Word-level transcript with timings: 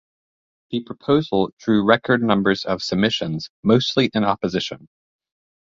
The 0.71 0.79
proposal 0.81 1.53
drew 1.59 1.85
record 1.85 2.23
numbers 2.23 2.65
of 2.65 2.81
submissions 2.81 3.51
mostly 3.61 4.09
in 4.15 4.23
opposition. 4.23 4.87